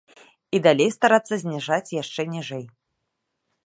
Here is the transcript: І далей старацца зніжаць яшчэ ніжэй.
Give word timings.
І 0.57 0.61
далей 0.67 0.89
старацца 0.97 1.33
зніжаць 1.43 1.95
яшчэ 2.01 2.21
ніжэй. 2.37 2.65